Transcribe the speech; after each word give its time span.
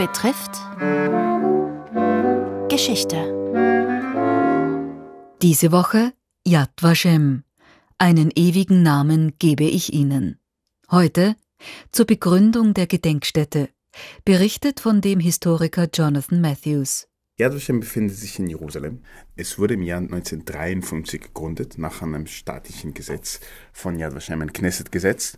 betrifft 0.00 0.52
Geschichte. 2.70 3.18
Diese 5.42 5.72
Woche 5.72 6.14
Yad 6.46 6.70
Vashem. 6.80 7.44
Einen 7.98 8.30
ewigen 8.34 8.82
Namen 8.82 9.34
gebe 9.38 9.64
ich 9.64 9.92
Ihnen. 9.92 10.38
Heute 10.90 11.36
zur 11.92 12.06
Begründung 12.06 12.72
der 12.72 12.86
Gedenkstätte, 12.86 13.68
berichtet 14.24 14.80
von 14.80 15.02
dem 15.02 15.20
Historiker 15.20 15.86
Jonathan 15.92 16.40
Matthews. 16.40 17.06
Yad 17.38 17.54
Vashem 17.54 17.80
befindet 17.80 18.16
sich 18.16 18.38
in 18.38 18.46
Jerusalem. 18.46 19.02
Es 19.36 19.58
wurde 19.58 19.74
im 19.74 19.82
Jahr 19.82 20.00
1953 20.00 21.20
gegründet, 21.20 21.76
nach 21.76 22.00
einem 22.00 22.26
staatlichen 22.26 22.94
Gesetz 22.94 23.40
von 23.74 23.98
Yad 23.98 24.14
Vashem, 24.14 24.40
ein 24.40 24.54
Knesset-Gesetz. 24.54 25.36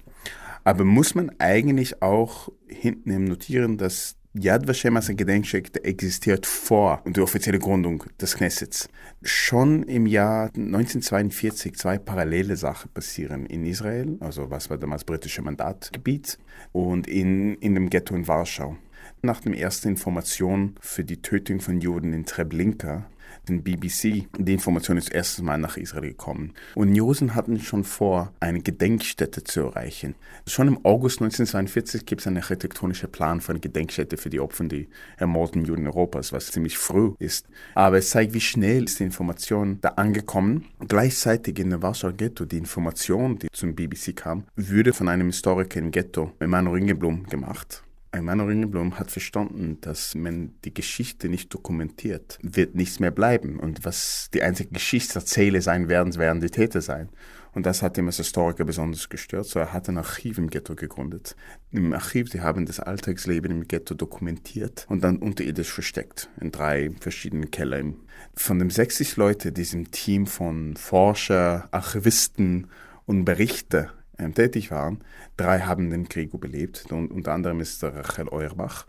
Aber 0.62 0.84
muss 0.84 1.16
man 1.16 1.32
eigentlich 1.40 2.00
auch 2.00 2.48
hinten 2.68 3.24
notieren, 3.24 3.76
dass 3.76 4.21
Yad 4.34 4.66
Vashem 4.66 4.96
als 4.96 5.10
ein 5.10 5.18
Gedenkstätte 5.18 5.84
existiert 5.84 6.46
vor 6.46 7.02
der 7.04 7.22
offiziellen 7.22 7.60
Gründung 7.60 8.04
des 8.18 8.34
Knessets. 8.34 8.88
Schon 9.22 9.82
im 9.82 10.06
Jahr 10.06 10.46
1942 10.56 11.74
zwei 11.74 11.98
parallele 11.98 12.56
Sachen 12.56 12.90
passieren 12.92 13.44
in 13.44 13.66
Israel, 13.66 14.16
also 14.20 14.50
was 14.50 14.70
war 14.70 14.78
damals 14.78 15.04
britische 15.04 15.42
Mandatgebiet, 15.42 16.38
und 16.72 17.08
in, 17.08 17.56
in 17.56 17.74
dem 17.74 17.90
Ghetto 17.90 18.14
in 18.14 18.26
Warschau. 18.26 18.78
Nach 19.20 19.38
der 19.42 19.52
ersten 19.52 19.88
Information 19.88 20.76
für 20.80 21.04
die 21.04 21.20
Tötung 21.20 21.60
von 21.60 21.82
Juden 21.82 22.14
in 22.14 22.24
Treblinka 22.24 23.04
den 23.48 23.62
BBC. 23.62 24.26
Die 24.38 24.52
Information 24.52 24.96
ist 24.96 25.10
erstes 25.10 25.42
Mal 25.42 25.58
nach 25.58 25.76
Israel 25.76 26.10
gekommen. 26.10 26.52
Und 26.74 26.94
Josen 26.94 27.34
hatten 27.34 27.60
schon 27.60 27.84
vor, 27.84 28.32
eine 28.40 28.60
Gedenkstätte 28.60 29.44
zu 29.44 29.60
erreichen. 29.60 30.14
Schon 30.46 30.68
im 30.68 30.84
August 30.84 31.20
1942 31.20 32.06
gibt 32.06 32.20
es 32.20 32.26
einen 32.26 32.38
architektonischen 32.38 33.10
Plan 33.10 33.40
für 33.40 33.52
eine 33.52 33.60
Gedenkstätte 33.60 34.16
für 34.16 34.30
die 34.30 34.40
Opfer 34.40 34.64
der 34.64 34.84
ermordeten 35.16 35.64
Juden 35.64 35.86
Europas, 35.86 36.32
was 36.32 36.50
ziemlich 36.50 36.78
früh 36.78 37.12
ist. 37.18 37.46
Aber 37.74 37.98
es 37.98 38.10
zeigt, 38.10 38.34
wie 38.34 38.40
schnell 38.40 38.84
ist 38.84 39.00
die 39.00 39.04
Information 39.04 39.78
da 39.80 39.90
angekommen. 39.90 40.66
Gleichzeitig 40.86 41.58
in 41.58 41.70
der 41.70 41.82
Warschauer 41.82 42.12
Ghetto, 42.12 42.44
die 42.44 42.58
Information, 42.58 43.38
die 43.38 43.48
zum 43.52 43.74
BBC 43.74 44.14
kam, 44.16 44.44
würde 44.56 44.92
von 44.92 45.08
einem 45.08 45.26
Historiker 45.26 45.78
im 45.78 45.90
Ghetto, 45.90 46.32
Emanuel 46.38 46.82
Ringeblum, 46.82 47.26
gemacht. 47.26 47.82
Emanuel 48.12 48.50
Ringelblum 48.50 48.98
hat 48.98 49.10
verstanden, 49.10 49.78
dass 49.80 50.14
man 50.14 50.52
die 50.64 50.74
Geschichte 50.74 51.30
nicht 51.30 51.52
dokumentiert, 51.52 52.38
wird 52.42 52.74
nichts 52.74 53.00
mehr 53.00 53.10
bleiben. 53.10 53.58
Und 53.58 53.84
was 53.86 54.28
die 54.34 54.42
einzige 54.42 54.70
Geschichtserzähler 54.70 55.62
sein 55.62 55.88
werden, 55.88 56.14
werden 56.16 56.40
die 56.40 56.50
Täter 56.50 56.82
sein. 56.82 57.08
Und 57.54 57.66
das 57.66 57.82
hat 57.82 57.98
ihn 57.98 58.06
als 58.06 58.16
Historiker 58.16 58.64
besonders 58.64 59.08
gestört. 59.08 59.46
So 59.46 59.58
er 59.58 59.72
hat 59.72 59.88
ein 59.88 59.98
Archiv 59.98 60.38
im 60.38 60.48
Ghetto 60.48 60.74
gegründet. 60.74 61.36
Im 61.70 61.92
Archiv, 61.92 62.30
die 62.30 62.40
haben 62.40 62.66
das 62.66 62.80
Alltagsleben 62.80 63.50
im 63.50 63.68
Ghetto 63.68 63.94
dokumentiert 63.94 64.86
und 64.88 65.02
dann 65.04 65.18
unterirdisch 65.18 65.72
versteckt 65.72 66.28
in 66.40 66.52
drei 66.52 66.90
verschiedenen 67.00 67.50
Kellern. 67.50 67.96
Von 68.34 68.58
den 68.58 68.70
60 68.70 69.16
Leuten, 69.16 69.54
diesem 69.54 69.90
Team 69.90 70.26
von 70.26 70.76
Forscher, 70.76 71.68
Archivisten 71.70 72.68
und 73.06 73.24
Berichter 73.24 73.90
ähm, 74.22 74.34
tätig 74.34 74.70
waren. 74.70 75.00
Drei 75.36 75.60
haben 75.60 75.90
den 75.90 76.08
Krieg 76.08 76.32
überlebt, 76.34 76.90
und 76.90 77.10
unter 77.10 77.32
anderem 77.32 77.60
ist 77.60 77.82
Rachel 77.82 78.28
Euerbach. 78.28 78.86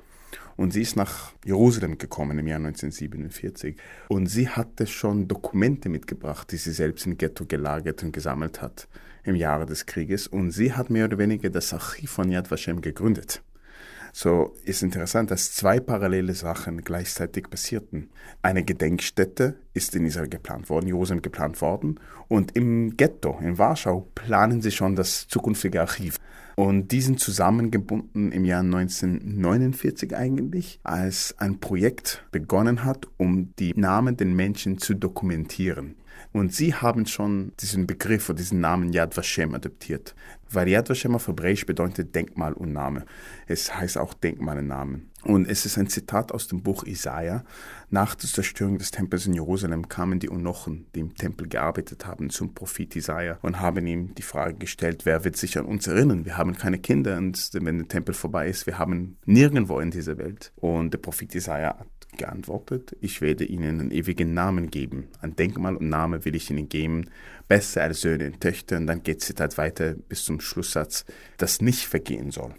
Und 0.56 0.72
sie 0.72 0.82
ist 0.82 0.96
nach 0.96 1.32
Jerusalem 1.46 1.98
gekommen 1.98 2.38
im 2.38 2.48
Jahr 2.48 2.60
1947. 2.60 3.76
Und 4.08 4.28
sie 4.28 4.50
hatte 4.50 4.86
schon 4.88 5.28
Dokumente 5.28 5.90
mitgebracht, 5.90 6.52
die 6.52 6.58
sie 6.58 6.72
selbst 6.72 7.06
im 7.06 7.18
Ghetto 7.18 7.46
gelagert 7.46 8.04
und 8.04 8.12
gesammelt 8.12 8.62
hat 8.62 8.88
im 9.24 9.36
Jahre 9.36 9.66
des 9.66 9.86
Krieges. 9.86 10.28
Und 10.28 10.52
sie 10.52 10.74
hat 10.74 10.90
mehr 10.90 11.06
oder 11.06 11.18
weniger 11.18 11.50
das 11.50 11.74
Archiv 11.74 12.12
von 12.12 12.30
Yad 12.30 12.52
Vashem 12.52 12.82
gegründet. 12.82 13.42
So 14.16 14.56
ist 14.64 14.84
interessant, 14.84 15.32
dass 15.32 15.56
zwei 15.56 15.80
parallele 15.80 16.36
Sachen 16.36 16.84
gleichzeitig 16.84 17.50
passierten. 17.50 18.12
Eine 18.44 18.64
Gedenkstätte 18.64 19.56
ist 19.74 19.96
in 19.96 20.06
Israel 20.06 20.30
geplant 20.30 20.70
worden, 20.70 20.86
Jerusalem 20.86 21.24
geplant 21.24 21.60
worden, 21.62 22.00
und 22.28 22.56
im 22.56 22.96
Ghetto 22.96 23.40
in 23.42 23.58
Warschau 23.58 24.08
planen 24.14 24.62
sie 24.62 24.70
schon 24.70 24.96
das 24.96 25.28
zukünftige 25.28 25.82
Archiv. 25.82 26.20
Und 26.56 26.92
die 26.92 27.02
sind 27.02 27.20
zusammengebunden 27.20 28.32
im 28.32 28.46
Jahr 28.46 28.62
1949 28.62 30.16
eigentlich, 30.16 30.80
als 30.84 31.36
ein 31.40 31.60
Projekt 31.60 32.26
begonnen 32.32 32.84
hat, 32.84 33.08
um 33.18 33.54
die 33.58 33.74
Namen 33.76 34.18
der 34.18 34.28
Menschen 34.28 34.78
zu 34.78 34.94
dokumentieren. 34.94 35.96
Und 36.32 36.54
sie 36.54 36.74
haben 36.74 37.06
schon 37.06 37.54
diesen 37.60 37.86
Begriff 37.86 38.30
oder 38.30 38.38
diesen 38.38 38.60
Namen 38.60 38.92
Yad 38.92 39.16
Vashem 39.16 39.54
adaptiert. 39.54 40.16
Weil 40.50 40.68
Yad 40.68 40.90
Vashem 40.90 41.16
auf 41.16 41.28
Hebräisch 41.28 41.66
bedeutet 41.66 42.16
Denkmal 42.16 42.54
und 42.54 42.74
Name. 42.74 43.06
Es 43.48 43.76
heißt 43.76 43.98
auch 43.98 44.14
Denkmalnamen. 44.14 44.94
Und 44.94 45.13
es 45.26 45.66
ist 45.66 45.78
ein 45.78 45.88
Zitat 45.88 46.32
aus 46.32 46.48
dem 46.48 46.64
Buch 46.64 46.84
Isaiah. 46.86 47.44
Nach 47.90 48.16
der 48.16 48.30
Zerstörung 48.30 48.78
des 48.78 48.92
Tempels 48.92 49.26
in 49.26 49.34
Jerusalem 49.34 49.88
kamen 49.88 50.20
die 50.20 50.30
Unochen, 50.30 50.88
die 50.96 51.00
im 51.00 51.16
Tempel 51.16 51.48
gearbeitet 51.48 52.06
haben, 52.06 52.30
zum 52.30 52.54
Prophet 52.54 52.96
Isaiah 52.96 53.38
und 53.42 53.60
haben 53.60 53.86
ihm 53.88 54.16
die 54.16 54.22
Frage 54.22 54.56
gestellt, 54.56 55.06
wer 55.06 55.24
wird 55.24 55.38
sich 55.38 55.58
an 55.58 55.66
uns 55.66 55.88
erinnern? 55.88 56.26
Wir 56.26 56.38
haben 56.38 56.58
keine 56.58 56.80
Kinder 56.80 57.18
und 57.18 57.52
wenn 57.54 57.78
der 57.78 57.88
Tempel 57.88 58.14
vorbei 58.14 58.48
ist, 58.50 58.66
wir 58.66 58.80
haben 58.80 59.18
nirgendwo 59.26 59.80
in 59.80 59.92
dieser 59.92 60.18
Welt. 60.18 60.52
Und 60.56 60.94
der 60.94 60.98
Prophet 60.98 61.34
Isaiah 61.36 61.78
hat 61.80 61.88
geantwortet, 62.18 62.96
ich 63.02 63.22
werde 63.22 63.44
ihnen 63.46 63.80
einen 63.80 63.92
ewigen 63.92 64.34
Namen 64.34 64.70
geben. 64.70 65.08
Ein 65.22 65.36
Denkmal 65.36 65.76
und 65.76 65.90
Name 65.90 66.26
will 66.26 66.36
ich 66.36 66.50
ihnen 66.50 66.70
geben, 66.70 67.10
besser 67.48 67.84
als 67.84 68.02
Söhne 68.02 68.28
und 68.28 68.42
Töchter. 68.42 68.78
Und 68.78 68.88
dann 68.88 69.04
geht 69.04 69.34
halt 69.40 69.58
weiter 69.58 69.96
bis 70.10 70.26
zum 70.26 70.40
Schlusssatz, 70.40 71.06
das 71.38 71.62
nicht 71.62 71.86
vergehen 71.86 72.32
soll. 72.32 72.54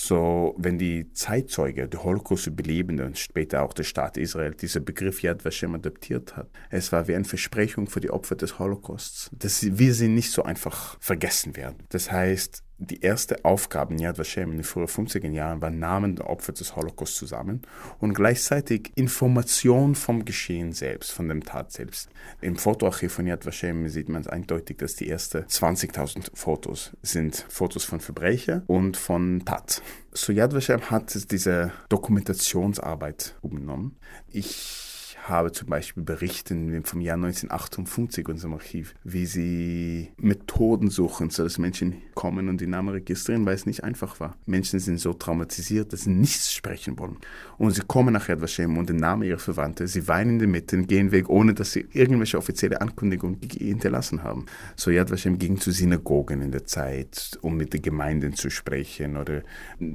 So, 0.00 0.54
wenn 0.56 0.78
die 0.78 1.12
Zeitzeuge, 1.12 1.88
der 1.88 2.04
Holocaust-Überlebende 2.04 3.04
und 3.04 3.18
später 3.18 3.64
auch 3.64 3.72
der 3.72 3.82
Staat 3.82 4.16
Israel 4.16 4.54
diesen 4.54 4.84
Begriff 4.84 5.22
Yad 5.22 5.44
Vashem 5.44 5.74
adaptiert 5.74 6.36
hat, 6.36 6.48
es 6.70 6.92
war 6.92 7.08
wie 7.08 7.16
eine 7.16 7.24
Versprechung 7.24 7.88
für 7.88 7.98
die 7.98 8.10
Opfer 8.10 8.36
des 8.36 8.60
Holocausts, 8.60 9.28
dass 9.32 9.76
wir 9.76 9.94
sie 9.94 10.06
nicht 10.06 10.30
so 10.30 10.44
einfach 10.44 10.96
vergessen 11.00 11.56
werden. 11.56 11.82
Das 11.88 12.12
heißt, 12.12 12.62
die 12.78 13.00
erste 13.00 13.44
Aufgabe 13.44 13.92
in 13.92 13.98
Yad 13.98 14.18
Vashem 14.18 14.50
in 14.52 14.58
den 14.58 14.64
frühen 14.64 14.86
50er 14.86 15.30
Jahren 15.30 15.60
war 15.60 15.70
Namen 15.70 16.14
der 16.16 16.30
Opfer 16.30 16.52
des 16.52 16.76
Holocaust 16.76 17.16
zusammen 17.16 17.62
und 17.98 18.14
gleichzeitig 18.14 18.92
Information 18.94 19.96
vom 19.96 20.24
Geschehen 20.24 20.72
selbst, 20.72 21.10
von 21.10 21.28
dem 21.28 21.42
Tat 21.42 21.72
selbst. 21.72 22.08
Im 22.40 22.56
Fotoarchiv 22.56 23.12
von 23.12 23.26
Yad 23.26 23.44
Vashem 23.44 23.88
sieht 23.88 24.08
man 24.08 24.26
eindeutig, 24.26 24.78
dass 24.78 24.94
die 24.94 25.10
ersten 25.10 25.38
20.000 25.38 26.30
Fotos 26.34 26.92
sind 27.02 27.44
Fotos 27.48 27.84
von 27.84 28.00
Verbrecher 28.00 28.62
und 28.68 28.96
von 28.96 29.44
Tat. 29.44 29.82
So 30.12 30.32
Yad 30.32 30.54
Vashem 30.54 30.90
hat 30.90 31.30
diese 31.32 31.72
Dokumentationsarbeit 31.88 33.34
übernommen. 33.42 33.96
Ich 34.30 34.87
habe 35.28 35.52
zum 35.52 35.68
Beispiel 35.68 36.02
Berichten 36.02 36.82
vom 36.84 37.00
Jahr 37.00 37.16
1958 37.16 38.24
in 38.26 38.32
unserem 38.32 38.54
Archiv, 38.54 38.94
wie 39.04 39.26
sie 39.26 40.08
Methoden 40.16 40.90
suchen, 40.90 41.30
sodass 41.30 41.58
Menschen 41.58 42.02
kommen 42.14 42.48
und 42.48 42.60
die 42.60 42.66
Namen 42.66 42.90
registrieren, 42.90 43.46
weil 43.46 43.54
es 43.54 43.66
nicht 43.66 43.84
einfach 43.84 44.20
war. 44.20 44.36
Menschen 44.46 44.80
sind 44.80 44.98
so 44.98 45.12
traumatisiert, 45.12 45.92
dass 45.92 46.02
sie 46.02 46.10
nichts 46.10 46.52
sprechen 46.52 46.98
wollen. 46.98 47.16
Und 47.58 47.72
sie 47.72 47.82
kommen 47.82 48.12
nach 48.12 48.28
Yad 48.28 48.40
Vashem 48.40 48.76
und 48.78 48.88
den 48.88 48.96
Namen 48.96 49.22
ihrer 49.22 49.38
Verwandten, 49.38 49.86
sie 49.86 50.08
weinen 50.08 50.32
in 50.32 50.38
der 50.38 50.48
Mitte 50.48 50.82
gehen 50.82 51.12
weg, 51.12 51.28
ohne 51.28 51.54
dass 51.54 51.72
sie 51.72 51.86
irgendwelche 51.92 52.38
offizielle 52.38 52.80
Ankündigungen 52.80 53.38
hinterlassen 53.40 54.22
haben. 54.22 54.46
So 54.76 54.90
Yad 54.90 55.10
Vashem 55.10 55.38
ging 55.38 55.58
zu 55.58 55.70
Synagogen 55.70 56.42
in 56.42 56.52
der 56.52 56.64
Zeit, 56.64 57.38
um 57.42 57.56
mit 57.56 57.72
den 57.72 57.82
Gemeinden 57.82 58.34
zu 58.34 58.50
sprechen 58.50 59.16
oder 59.16 59.42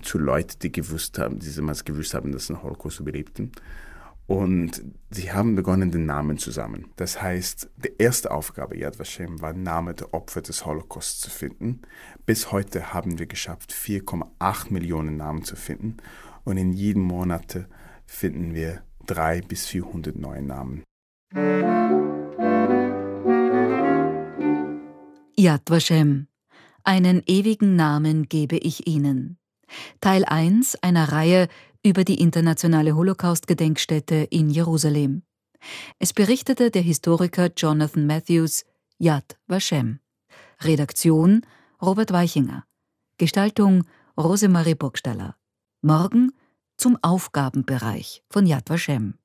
zu 0.01 0.17
Leuten, 0.17 0.59
die 0.61 0.71
gewusst 0.71 1.17
haben, 1.19 1.39
die 1.39 1.53
damals 1.53 1.85
gewusst 1.85 2.13
haben, 2.13 2.31
dass 2.31 2.49
einen 2.49 2.61
Holocaust 2.63 2.99
überlebten. 2.99 3.51
Und 4.25 4.81
sie 5.09 5.31
haben 5.31 5.55
begonnen, 5.55 5.91
den 5.91 6.05
Namen 6.05 6.37
zu 6.37 6.51
sammeln. 6.51 6.87
Das 6.95 7.21
heißt, 7.21 7.69
die 7.77 7.93
erste 7.97 8.31
Aufgabe 8.31 8.77
Yad 8.77 8.97
Vashem 8.97 9.41
war, 9.41 9.53
Name 9.53 9.93
der 9.93 10.13
Opfer 10.13 10.41
des 10.41 10.65
Holocaust 10.65 11.21
zu 11.21 11.29
finden. 11.29 11.81
Bis 12.25 12.51
heute 12.51 12.93
haben 12.93 13.19
wir 13.19 13.25
geschafft, 13.25 13.73
4,8 13.73 14.71
Millionen 14.71 15.17
Namen 15.17 15.43
zu 15.43 15.55
finden. 15.55 15.97
Und 16.45 16.57
in 16.57 16.71
jedem 16.71 17.03
Monat 17.03 17.67
finden 18.05 18.53
wir 18.53 18.83
300 19.07 19.47
bis 19.47 19.65
400 19.67 20.15
neue 20.15 20.41
Namen. 20.41 20.83
Yad 25.35 25.69
Vashem. 25.69 26.27
Einen 26.85 27.23
ewigen 27.25 27.75
Namen 27.75 28.29
gebe 28.29 28.57
ich 28.57 28.87
Ihnen. 28.87 29.37
Teil 29.99 30.25
1 30.25 30.75
einer 30.83 31.11
Reihe 31.11 31.47
über 31.83 32.03
die 32.03 32.19
internationale 32.19 32.95
Holocaust-Gedenkstätte 32.95 34.15
in 34.15 34.49
Jerusalem. 34.49 35.23
Es 35.99 36.13
berichtete 36.13 36.71
der 36.71 36.81
Historiker 36.81 37.51
Jonathan 37.55 38.07
Matthews 38.07 38.65
Yad 38.97 39.37
Vashem. 39.47 39.99
Redaktion 40.61 41.45
Robert 41.81 42.11
Weichinger. 42.11 42.65
Gestaltung 43.17 43.83
Rosemarie 44.17 44.75
Burgstaller. 44.75 45.35
Morgen 45.81 46.31
zum 46.77 46.97
Aufgabenbereich 47.01 48.23
von 48.29 48.45
Yad 48.45 48.69
Vashem. 48.69 49.15